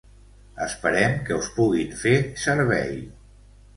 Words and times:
Esperem 0.67 1.13
que 1.29 1.37
us 1.41 1.49
puguin 1.57 1.93
fer 1.99 2.15
servei. 2.45 2.91